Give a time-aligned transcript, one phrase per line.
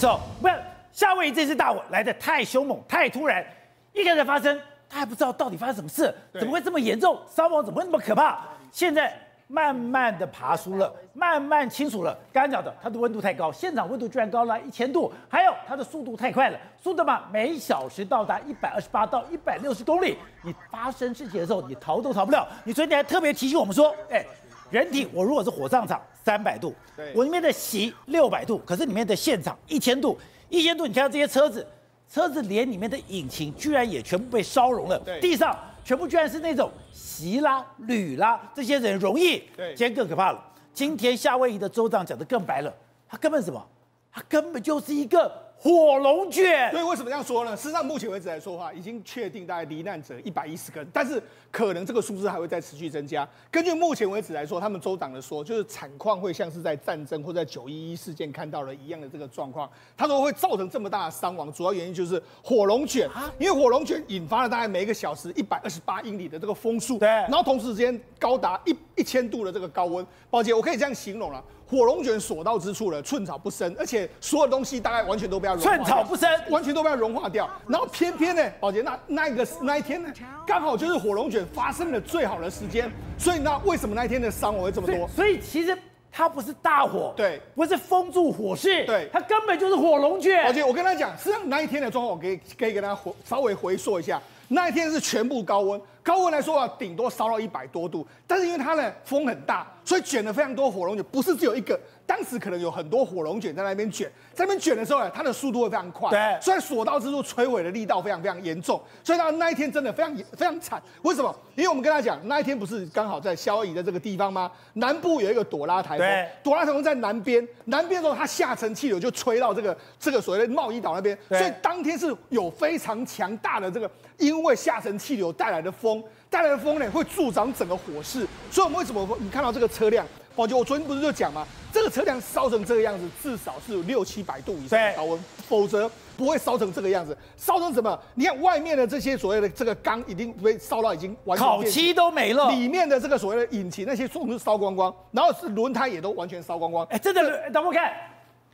[0.00, 0.56] 之后，不要
[0.92, 3.44] 夏威夷这次大火来的太凶猛、太突然，
[3.92, 7.20] 一开始发生，他还不知道到底发生什么事，怎么会这么严重？
[7.28, 8.40] 伤亡怎么会那么可怕？
[8.72, 9.14] 现在。
[9.52, 12.16] 慢慢的爬出了，慢慢清楚了。
[12.32, 20.16] 刚刚讲的，它的温度太高，现场温度居然高了一千度，还有它的速度太快了，速度嘛，每小时到达一百二十八到一百六十公里。
[20.44, 22.46] 你发生事情的时候，你逃都逃不了。
[22.62, 24.24] 你昨天还特别提醒我们说，哎，
[24.70, 26.74] 人体我如果是火葬场三百度，
[27.14, 31.66] 我里面的席六百度，可是里面的现场一千度，一千度，你看到这些车子，
[32.08, 35.56] 车子连里面的引擎居然也全部被烧融了，对，地上。
[35.82, 39.42] 全部居然是那种席啦、铝啦，这些人容易。
[39.56, 40.40] 对，今天更可怕了。
[40.74, 42.72] 今天夏威夷的州长讲得更白了，
[43.08, 43.66] 他根本什么？
[44.12, 45.49] 他根本就是一个。
[45.62, 47.54] 火龙卷，所以为什么这样说呢？
[47.54, 53.28] 事实上，目前为止来说的话，已经确定大概罹难者一百一十个人，但是可能这个数字还会再持续增加。
[53.50, 59.70] 根据目前为止来说，他们州长的说，就是惨况会像是在战争或在九一一事件看到了一样的这个状况。
[59.98, 63.06] 他说会造成这么大的伤亡，主要原因就是火龙卷，
[63.38, 70.06] 因为火龙卷引发了大概每一个小时一百二十八英里的这个风速，对，然后同时之间高达一一千度的这个高温。
[70.30, 71.44] 宝姐，我可以这样形容了。
[71.70, 77.48] 火龙卷所到之处了，寸草不生，而且所有东西大概完全都不要融化，寸草不生，完全都不要融化掉。
[77.68, 80.12] 然后偏偏呢，宝杰那那一个那一天呢，
[80.44, 85.06] 刚好就是火龙卷发生的最好的时间，所以那为什么那一天的伤亡会这么多？
[85.08, 85.78] 所以，其实
[86.10, 90.44] 它不是大火，对，不是封住火势，对，它根本就是火龙卷。
[90.44, 94.20] 宝杰，我跟他讲，实际上那一天的状况，我可以可以跟他回稍微回溯一下。
[94.52, 101.78] 那一天是全部高温，高温来说啊，顶多烧到一百多度，但是因为它呢风很大，所以卷了非常多火龙卷，不是只有一个。
[102.10, 110.82] 当时可能有很多火龙卷在那边卷，在那边卷的时候呢，它的速度会非常快，对，所以所到之处摧毁的力道非常非常严重，所以他那一天真的非常非常惨。
[111.02, 111.32] 为什么？
[111.54, 114.50] 因为我们跟他讲，那一天不是刚好在夏威夷的这个地方吗？
[114.72, 130.06] 南部有一个朵拉台风，朵拉台风在南边，南边的时候它下沉气流就吹到这个这个所谓的贸易岛那边，所以当天是有非常强大的这个因为下沉气流带来的风，带来的风呢会助长整个火势，所以我们为什么你看到这个车辆？
[130.36, 131.46] 宝杰，我昨天不是就讲吗？
[131.72, 137.16] 这个车辆烧成这个样子，至少是有六七百度以上的高温，否则不会烧成这个样子。
[137.36, 137.98] 烧成什么？
[138.14, 146.86] 你看外面的这些所谓的这个钢已经被烧到已经完全烤漆都没了，里面的这个所谓的引擎那些全部烧光光，然后是轮胎也都完全烧光光。
[146.86, 147.92] 哎，真的，等我看。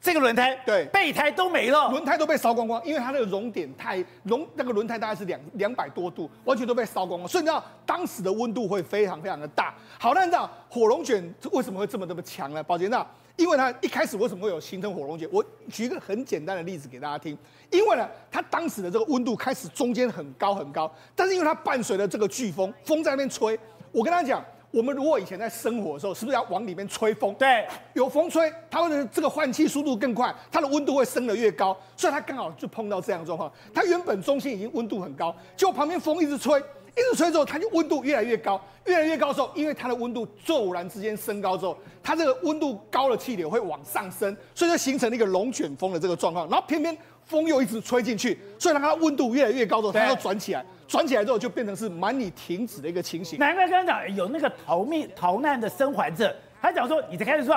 [0.00, 9.74] 这个轮胎对备胎都没了，轮胎都被烧光光，因为它那个熔点太熔，那个轮胎大概是两两百多度，完全都被烧光光，所以你知道当时的温度会非常非常的大。
[9.98, 12.62] 好，那你知道火龙卷为什么会这么这么强呢？
[12.62, 15.28] 宝杰，那因为它一开始为什么会有形成火龙卷？
[15.32, 17.36] 我举一个很简单的例子给大家听，
[17.72, 23.58] 因为呢，它当时的这个温度开始中间很高很高，但是因为它伴随着这个飓风，风在那边吹，
[23.90, 24.44] 我跟大家讲。
[24.70, 27.32] 我们如果以前在生火的时候，是不是要往里面吹风？
[27.34, 33.50] 对，有风吹，它会这个换气速度更快，它的温度会升得越高，所以它刚好就碰到这样的状况。
[33.72, 46.46] 它原本中心已经温度很高，结果旁边风一直吹，一直吹之后，它就温度越来越高，越来越高之后，因为它的温度骤然之间升高之后，它这个温度高的气流会往上升，所以就形成了一个龙卷风的这个状况。
[46.50, 50.64] 然后偏偏风又一直吹进去，所以让它温度越来越高之后，它又转起来。
[50.86, 53.38] 转起来之后就变成是满你停止的一个情形。
[53.38, 57.56] 难怪刚刚讲有那个逃命逃难的生还者，他讲说你在开始说。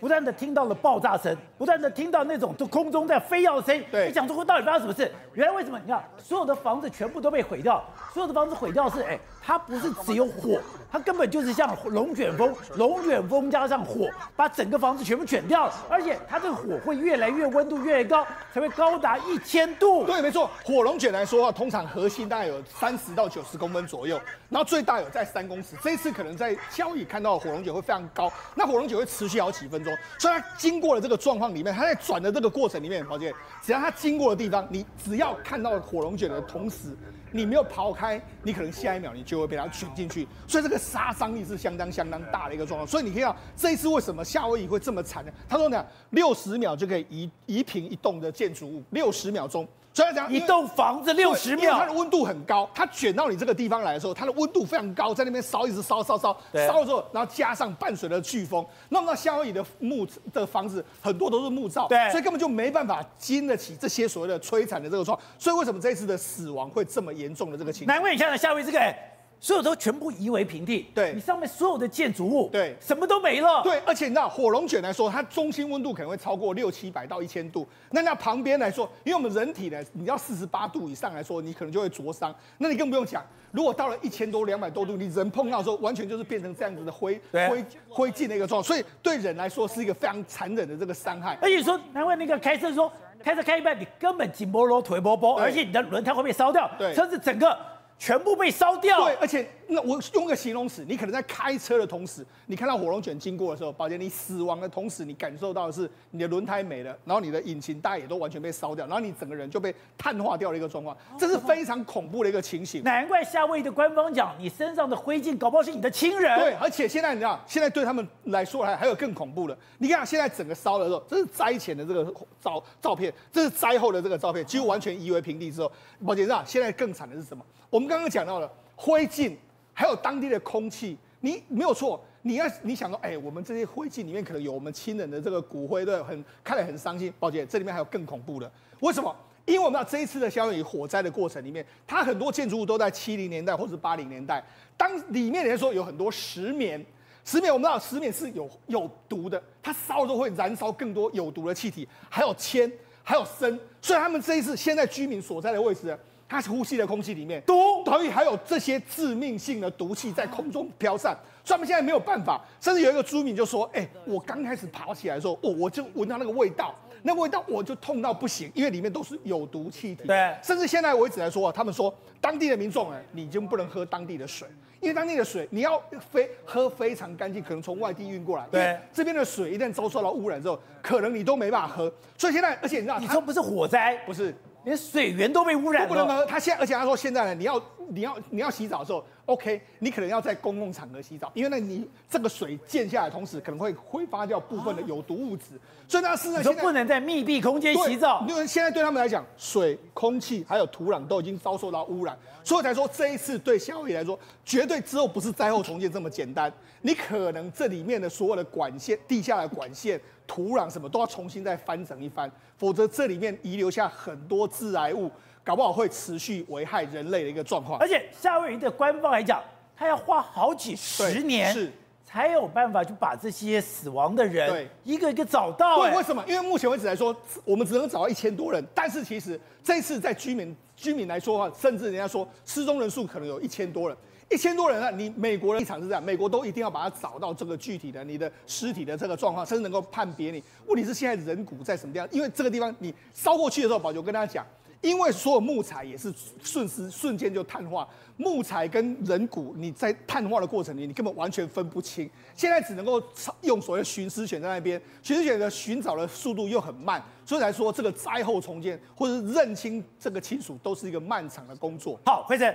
[0.00, 3.84] 不断的听到了爆炸声，不断的听到那种就空中在飞耀的声音。
[3.92, 5.12] 对，你讲说会到底发生什么事？
[5.34, 5.78] 原来为什么？
[5.78, 9.20] 你看所有的房子全部都被毁掉，所有的房子毁掉是哎，
[9.50, 10.60] 它不是只有火，
[10.92, 15.74] 它根本就是像龙卷风，龙卷风加上火，把整个房子全部卷掉了。
[15.88, 18.24] 而且它这个火会越来越温度越来越高，
[18.54, 20.04] 才会高达一千度。
[20.04, 20.48] 对，没错。
[20.64, 25.74] 火龙卷来说的话，通常核心大概有三十到九十公分左右，然后最大有在三公尺。
[25.82, 29.92] 这一次可能在夏威夷看到火龙卷会非常高，那火龙卷会持续好几分钟。
[30.16, 36.96] 所以它经过了这个状况里面，它在转的这个过程里面，宝杰，只要它经过的地方，你只要看到火龙卷的同时，
[37.32, 40.26] 你没有跑开，你可能下一秒你就会被它卷进去。
[40.46, 42.86] 所以这个杀伤力是相当相当大的一个状况。
[42.86, 45.32] 所以你看到这一次为什么夏威夷会这么惨呢？
[45.48, 49.66] 他说呢，六十秒就可以移移平一栋的建筑物，六十秒钟。
[49.92, 67.94] 所以讲，一栋房子六十秒，它的温度很高，它卷到你这个地方来的时候，它的温度非常高，在那边烧，一直烧烧烧，烧然后加上伴随着飓风，那么到夏威夷的木的房子很多都是木造，对，所以根本就没办法经得起这些所谓的摧残的这个状况，所以为什么这一次的死亡会这么严重的这个情况？
[67.94, 68.94] 难怪你看到夏威夷这个。
[69.40, 91.38] 所有都全部夷为平地，对，你上面所有的建筑物，对，什么都没了，对，而且你知道火龙卷来说，它中心温度可能会超过六七百到一千度，那那旁边来说，因为我们人体呢，你要四十八度以上来说，你可能就会灼伤，那你更不用讲，如果到了一千多、两百多度，你人碰到的时候，完全就是变成这样子的灰灰灰烬的一个状况，所以对人来说是一个非常残忍的这个伤害。
[91.40, 92.92] 而且说，难怪那个开车说。
[93.22, 97.54] 开车开一半，你根本紧波罗腿波波，而且你的轮胎会被烧掉，对，车子整个。
[98.00, 99.04] 全部被烧掉。
[99.04, 112.82] 对，而且那我用个形容词，你可能在开车的同时，你看到火龙卷经过的时候，宝杰，你死亡的同时，你感受到的是你的轮胎没了，然后你的引擎带也都完全被烧掉，然后你整个人就被碳化掉的一个状况，这是非常恐怖的一个情形。
[112.82, 116.36] 难怪夏威夷的官方讲，你身上的灰烬搞不好是你的亲人。
[116.40, 119.56] 对，而且现在你知道，现在对他们来说还还有更恐怖的。
[119.78, 122.04] 你看现在整个烧的时候，这是灾前的这个
[122.40, 125.70] 照照片，这是灾后的这个照片，几乎完全夷为平地之后，
[126.04, 127.44] 宝杰，知道现在更惨的是什么？
[127.70, 129.36] 我们刚刚讲到了灰烬，
[129.72, 132.02] 还有当地的空气，你没有错。
[132.22, 137.10] 你要你想说，哎，我们这些灰烬里面可能有我们亲人的这个骨灰，对，很看来很伤心。
[137.18, 139.14] 宝姐，这里面还有更恐怖的，为什么？
[139.46, 144.44] 因为我们知道这一次的夏威夷火灾的过程里面，它很多建筑物都在七零年代或者八零年代，
[144.76, 146.84] 当里面来说有很多石棉，
[147.24, 152.70] 石棉我们知道石棉是有有毒的，它烧了之后会燃烧更多有毒的气体，还有铅，
[153.02, 153.58] 还有砷。
[153.80, 155.98] 所以他们这一次现在居民所在的位置。
[156.30, 161.12] 他呼吸的空气里面毒，所以还有这些致命性的毒气在空中飘散，
[161.42, 162.40] 所以他们现在没有办法。
[162.60, 166.72] 甚至有一个居民就说：“哎，我刚开始爬起来的时候，哦，我就闻到那个味道，
[167.02, 170.32] 那个味道我就痛到不行，因为里面都是有毒气体。”对。
[170.40, 174.46] 甚至现在为止来说啊，他们说当地的民众哎，你就不能喝当地的水，
[174.80, 175.82] 因为当地的水你要
[176.12, 178.46] 非喝非常干净，可能从外地运过来。
[178.52, 178.78] 对。
[178.92, 181.92] 这边的水一旦遭受到污染之后，可能你都没办法喝。
[182.16, 184.32] 所以现在，而且你知道，你说不是火灾，不是。
[184.64, 186.24] 连水源都被污染了，不能喝。
[186.26, 198.26] 他现在，而且他说现在呢，你要你要你要洗澡的时候，OK，你可能要在公共场合洗澡，因为呢，你这个水溅下来同时，可能会挥发掉部分的有毒物质，所以呢，是呢，就不能在密闭空间洗澡。
[198.28, 210.00] 因为现在对他们来讲，水、空气还有土壤都已经遭受到污染，所以才说这一次对夏威夷来说，绝对之后不是灾后重建这么简单，你可能这里面的所有的管线、地下的管线。
[210.26, 215.10] 土壤什么都要重新再翻整一番，否则这里面遗留下很多致癌物，
[215.44, 217.78] 搞不好会持续危害人类的一个状况。
[217.78, 219.42] 而且夏威夷的官方来讲，
[219.76, 221.72] 他要花好几十年是
[222.04, 225.76] 才有办法去把这些死亡的人一个一个找到。
[225.82, 226.24] 对，为什么？
[226.26, 227.14] 因为目前为止来说，
[227.44, 233.96] 我们只能找到一千多人，但是其实这次在居民居民来说的话，甚至人家说失踪人数可能有一千多人。
[234.32, 234.90] 一千多人啊！
[234.90, 240.40] 你美国人立场是这样，美国都一定要把它找到这个具体的你的尸体的这个状况，甚至能够判别你。
[240.66, 242.08] 问题是现在人骨在什么地方？
[242.12, 244.46] 因为这个地方你烧过去的时候，宝杰跟大家讲，
[244.80, 246.12] 因为所有木材也是
[246.42, 247.86] 瞬时瞬间就碳化，
[248.16, 252.08] 木材跟人骨你在碳化的过程里，你根本完全分不清。
[252.34, 253.02] 现在只能够
[253.42, 262.00] 用所谓寻尸犬在那边，寻尸犬的寻找的速度又很慢，所以来说这个灾后重建或者是认清这个亲属都是一个漫长的工作。
[262.06, 262.54] 好，辉城。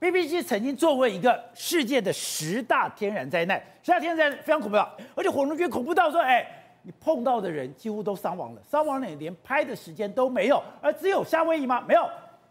[0.00, 4.78] BBC 曾经做过一个世界的十大天然灾难，十大天然灾难非常恐怖，
[5.14, 11.84] 而且火龙卷恐怖到说，哎，你碰到的人几乎都伤亡了，伤亡了连拍的时间都没有，而只有夏威夷吗？
[11.86, 12.08] 没有，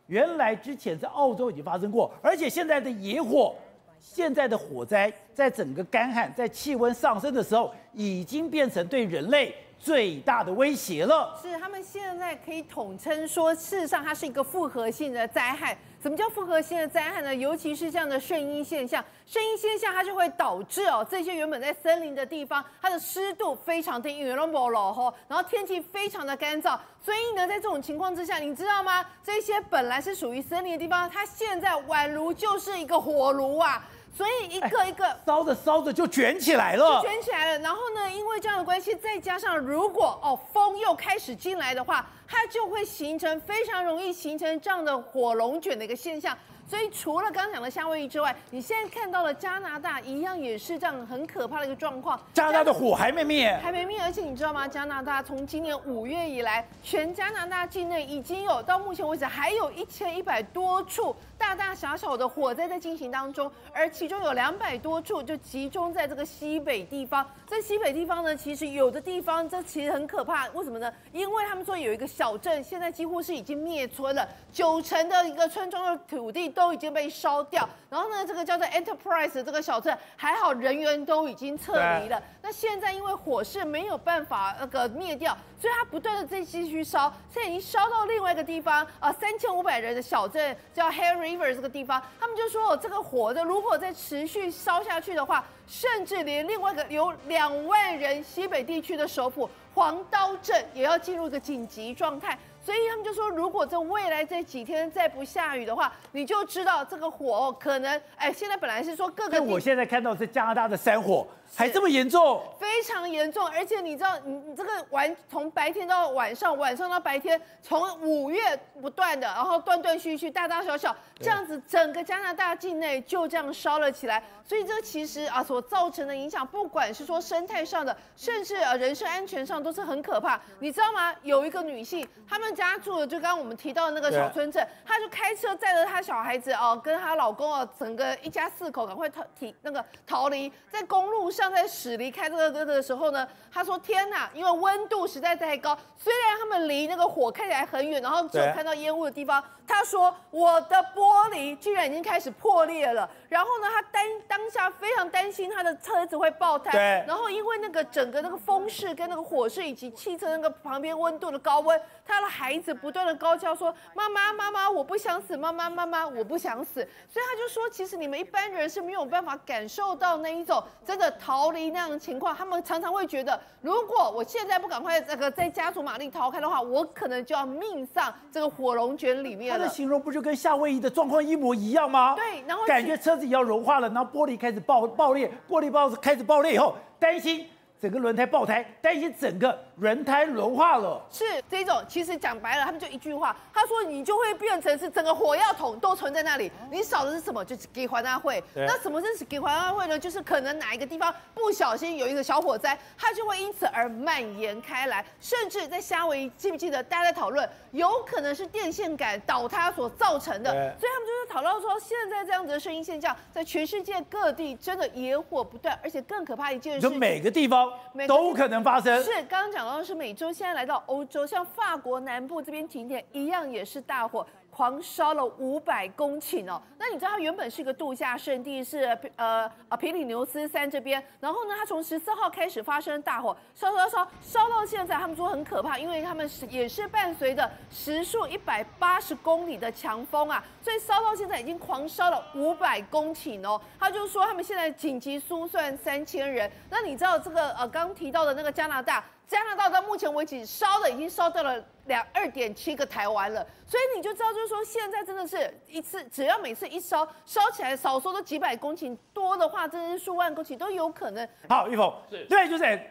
[0.07, 3.55] 原来之前在澳洲已经发生过，而且现在的野火，
[3.99, 11.37] 现在的火灾，在整个干旱、在气温上升的时候，已经变成对人类最大的威胁了。
[11.41, 15.77] 是，他们现在可以统称说，事实上它是一个复合性的灾害。
[16.01, 17.35] 什么叫复合性的灾害呢？
[17.35, 29.05] 尤其是这样的圣婴现象，圣婴现象它就会导致哦，这些原本在森林的地方，它的湿度非常低，然后天气非常的干燥，所以呢，在这种情况之下，你知道吗？
[29.21, 33.85] 这些本来是属于森林的地方，它现在宛如就是一个火炉啊。
[34.15, 37.59] 所以一个一个烧着烧着就卷起来了，就卷起来了。
[37.59, 46.37] 然后呢，因为这样的关系，再加上如果哦风又开始进来的话，它就会形成非常容易形成这样的火龙卷的一个现象。
[46.67, 52.19] 所以除了刚刚讲的夏威夷之外，你现在看到了加拿大一样也是这样很可怕的一个状况。
[52.31, 53.99] 加拿大的火还没灭，还没灭。
[53.99, 54.67] 而且你知道吗？
[54.67, 67.25] 加拿大从今年五月以来，全加拿大境内已经有到目前为止还有一千一百多处大大小小的火灾在进行当中，而其中有两百多处就集中在这个西北地方。
[67.47, 70.47] 在西北地方呢，其实有的地方这其实很可怕。
[70.49, 70.93] 为什么呢？
[71.11, 76.49] 因为他们说有一个小镇现在几乎是已经灭村了，九成的一个村庄的土地。
[76.59, 82.21] 都已经被烧掉，然后呢，这个叫做 Enterprise 这个小镇还好，人员都已经撤离了。
[82.41, 102.37] 那现在因为火势没有办法那个灭掉，所以它不断的在继续烧，现在已经烧到另外一个地方啊，三千五百人的小镇叫 Hare River 这个地方，他们就说，这个火的如果再持续烧下去的话，甚至连另外一个有两万人西北地区的首府黄刀镇也要进入一个紧急状态。
[102.69, 111.25] 所以他们就说，如果这未来这几天再不下雨的话，你就知道这个火哦，可能哎，现在本来是说各个，因为我现在看到是加拿大的山火。
[111.55, 124.23] 还这么严重，非常严重，而且你知道，你你这个晚从白天到晚上，晚上到白天，从五月不断的，然后断断续续，大大小小这样子，整个加拿大境内就这样烧了起来。
[124.45, 130.39] 所以这其实啊，所造成的影响，不管是说生态上的，甚至啊人身安全上，都是很可怕。
[130.59, 131.11] 你知道吗？
[131.23, 141.49] 有一个女性，他们家住的就刚刚我们提到的那个小村镇，她就开车载着她小孩子哦，跟她老公哦，整个一家四口赶快逃提那个逃离，在公路上。
[141.49, 157.03] 在驶离开这个这个的时候呢，他说：“天哪，因为温度实在太高，虽然他们离那个火看起来很远，然后只有看到烟雾的地方。”他说：“我的玻璃居然已经开始破裂了。”然后呢，他担当下非常担心他的车子会爆胎。
[157.07, 165.37] 然后因为那个整个那个风势跟那个火势以及汽车那个旁边温度的高温，他的孩子不断的高叫说：“妈妈，妈妈，我不想死！
[165.37, 179.59] 妈妈，妈妈，我不想死！”所以他就说：“其实你们一般人是没有办法感受到那一种真的。”逃离那样的情况，他们常常会觉得，如果我现在不赶快这个再加速马力逃开的话，我可能就要命丧这个火龙卷里面了。
[179.59, 182.15] 他的形容不就跟夏威夷的状况一模一样吗？
[182.15, 187.47] 对，然后感觉车子也要融化了，然后玻璃开始爆爆裂，玻璃爆开始爆裂以后，担心。
[187.81, 191.01] 整个轮胎爆胎，担心整个轮胎融化了。
[191.09, 197.43] 是这种，其实讲白了，他们就一句话，他说你就会变成是整个火药桶都存在那里，你少的是什么？
[197.45, 198.43] 就是给环大会。
[198.53, 199.97] 那什么是给环大会呢？
[199.97, 210.51] 就是可能哪一个地方不小心有一个小火灾，它就会因此而蔓延开来，甚至在夏威夷，记不记得大家在讨论，有可能是电线杆倒塌所造成的。
[210.51, 217.68] 所以他们就是讨论说，现在这样子的声音现象，在全世界各地真的野火不断，而且更可怕一件事，就每个地方。
[218.07, 219.03] 都可能发生。
[219.03, 224.25] 是刚刚讲到的是美洲，现在来到欧洲，像法国南部这边停电一样，也是大火。
[224.59, 228.79] 狂烧了五百公顷哦，那你知道它原本是一个度假胜地，是
[229.15, 243.61] 呃啊皮里牛斯山这边，然后呢，它从十四号开始发生大火，烧烧烧烧到现在，他们说很可怕，因为他们是也是伴随着时速一百八十公里的强风啊，所以烧到现在已经狂烧了五百公顷哦。
[243.79, 249.01] 他就说他们现在紧急疏散三千人，那你知道这个呃刚提到的那个加拿大。
[249.29, 261.29] 加拿大到目前为止烧的已经烧掉了两二点七个台湾了，所以你就知道，就是说现在真的是一次，只要每次一烧烧起来，少说都几百公顷，多的话真的是数万公顷都有可能。
[261.47, 262.81] 好，玉凤，是对，就是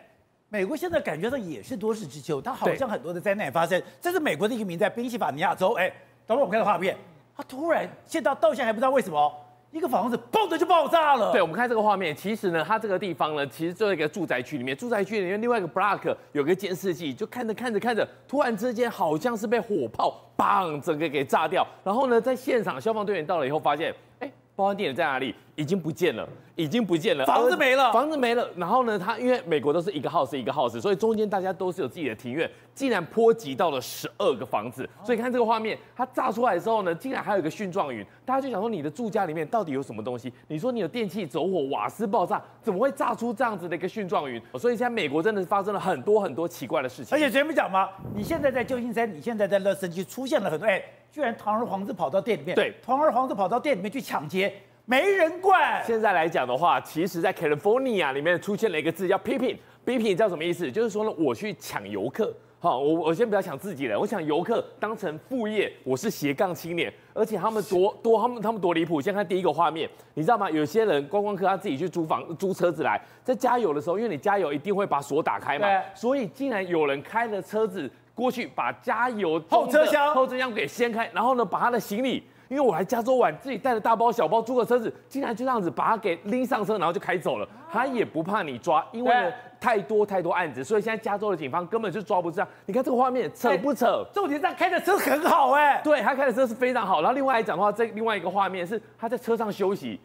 [0.48, 3.82] 美国现在感觉到也是多事之秋，它好像很多的灾难发生。
[4.00, 5.92] 这是美国的一个民在宾夕法尼亚州，哎，
[6.24, 6.96] 等会我们看到画面，
[7.36, 9.44] 它突然现在到现在还不知道为什么。
[9.70, 11.30] 一个房子嘣的就爆炸了。
[11.30, 14.74] 对，我们看这个画面，其实呢，它这个地方呢，其实就在一个住宅区里面。
[14.74, 21.66] 住宅区里面另外一个 block 有个监视器，就看着看着看着，突然之间好像是被火炮砰整个给炸掉。
[21.84, 25.34] 然后呢，在现场消防队员到了以后发现，哎，报案地点在哪里？
[25.54, 28.48] 已经不见了，已经不见了，房子没了，房子没了。
[28.56, 34.88] 然后呢，它因为美国都是一个 house 一个 house，所以中间大家都是有自己的庭院，竟然波及到了十二个房子。
[35.02, 38.06] 所以看这个画面，它炸出来之后呢，竟然还有一个蕈状云。
[38.28, 40.30] 大家就想说，你的住家里面到底有什么东西？
[40.48, 44.38] 你说你有电器走火、瓦斯爆炸，怎么会炸出这样子的一个蕈状云？
[44.58, 47.16] 所以现在美国真的是发生了很多很多奇怪的事情。
[47.16, 50.78] 而且前面讲嘛，你现在在旧金山，你现在在乐圣区出现了很多，哎，
[51.10, 54.52] 居然堂而皇之跑到店里面，对，堂而皇之跑到店里面去抢劫。
[54.84, 55.82] 没人管。
[55.86, 60.70] 现在来讲的话，其实，在 California 里面出现了一个字叫 “peeping”，“peeping” 叫什么意思？
[60.70, 62.30] 就是说呢，我去抢游客。
[62.60, 66.92] 好，我我先不要想自己人，我想游客当成副业，我是斜杠青年。
[67.14, 69.00] 而且他们多多，他们他们多离谱。
[69.00, 70.50] 先看第一个画面，你知道吗？
[70.50, 82.24] 有些人观光客他自己去租房租车子来，在加油的时候，因为你加油一定会把锁打开嘛，所以竟然有人开了车子过去，把加油后车厢后车厢给掀开，然后呢，把他的行李。
[82.48, 87.46] 因为我来加州玩，自己带了大包小包租个车子，竟然就这样子把他给拎上车，然后就开走了。
[87.70, 92.46] 他也不怕你抓，因为呢太多太多案子，所以现在加州的警方根本就抓不上。
[92.64, 94.02] 你看这个画面扯不扯？
[94.14, 97.02] 重点上开的车很好哎，对，他开的车是非常好。
[97.02, 100.00] 然后另外来讲的话，这另外一个画面是他在车上休息，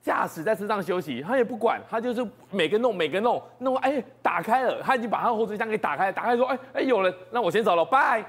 [0.00, 8.24] 驾驶在车上休息，他也不管，他就是每个弄每个弄弄，哎，打开了，他已经把他后车厢给打开了，打开说，哎哎有人，那我先走了，拜。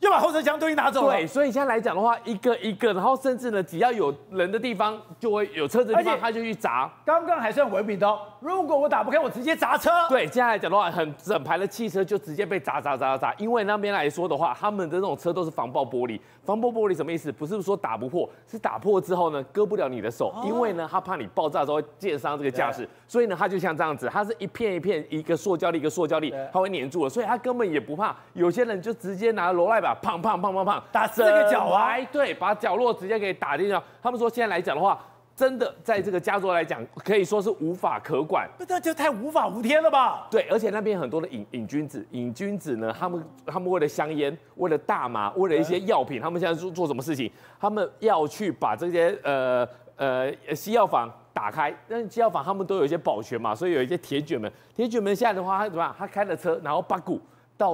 [0.00, 1.14] 又把后车厢东西拿走了。
[1.14, 6.90] 对，所以现在来讲的话，一个一个，然后甚至呢，只要有人的地方，就会有车子的地方，他就去砸。
[7.04, 9.90] 刚刚还算文明的，如果我打不开，我直接砸车。
[10.08, 13.32] 对，接下来讲的话，很整排的汽车就直接被砸砸砸砸。
[13.34, 16.20] 因为那边来说的话，他们的那种车都是防爆玻璃。
[16.44, 17.32] 防爆玻璃什么意思？
[17.32, 28.14] 不是说打不破，是打破之后呢，割不了你的手，因为呢，他怕你爆炸之后溅伤这个驾驶，所以呢，他就像这样子，它是一片一片，一个塑胶粒一个塑胶粒，它会粘住了，所以他根本也不怕。
[28.34, 33.80] 有些人就直接拿罗赖吧，砰砰砰砰砰，打这个角啊哎，对，把角落直接给打进去。
[34.02, 34.98] 他们说现在来讲的话，
[35.34, 38.48] 真的在这个加州来讲，可以说是无法可管。
[38.58, 40.26] 那这就太无法无天了吧？
[40.30, 47.30] 对，而且那边很多的瘾瘾君子，瘾君子呢，他们他们为了香烟，为了大麻，为了一些药品，他们现在做做什么事情？
[47.60, 55.94] 他们要去把这些呃呃西药房打开，但是西药房他们都有一些保全嘛，所以有一些铁卷门，铁卷门现在的话，他怎么样？
[55.98, 57.20] 他开了车，然后把鼓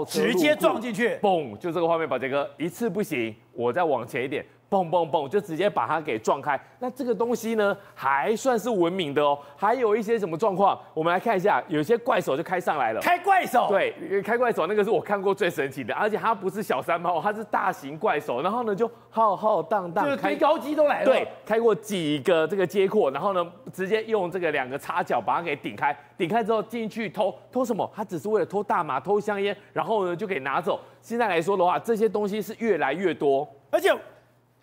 [0.06, 4.44] 直接撞进去，嘣，就这个画面，宝杰哥一次不行，我再往前一点。
[4.72, 6.58] 蹦蹦蹦，就直接把它给撞开。
[6.78, 9.38] 那这个东西呢，还算是文明的哦。
[9.54, 11.62] 还有一些什么状况，我们来看一下。
[11.68, 13.66] 有些怪手就开上来了，开怪手。
[13.68, 18.40] 对，开怪手那个是我看过最神奇的，而且它不是小山猫，它是大型怪手。
[18.40, 21.04] 然后呢，就浩浩荡荡，开高机都来了。
[21.04, 25.94] 对，开过几个这个街廓，然后呢，直接用这个两个插脚把它给顶开。
[26.16, 27.88] 顶开之后进去偷偷什么？
[27.94, 30.80] 他只是为了偷大麻、偷香烟，然后呢就给拿走。
[31.02, 33.92] 现在来说的话，这些东西是越来越多，而且。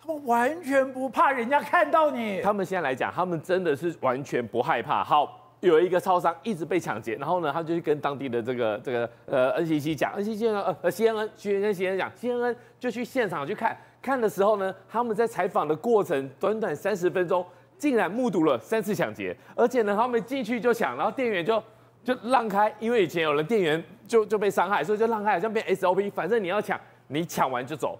[0.02, 2.40] 他们完全不怕人家看到你。
[2.40, 5.04] 他们现在来讲，他们真的是完全不害怕。
[5.04, 17.44] 好，有一个超商一直被抢劫，然后呢，他就去跟当地的这个这个呃 NCC 讲，NCC 呢呃 CNN 去跟 CNN 讲，CNN 就去现场去看，看的时候呢，他们在采访的过程短短三十分钟，
[17.76, 21.62] 竟然目睹了三次抢劫，而且呢，他们进去就抢，然后店员就
[22.02, 27.98] 就让开，因为以前有人店员就就被伤害，所以就让开，好像变 SOP，反正你要抢，你抢完就走。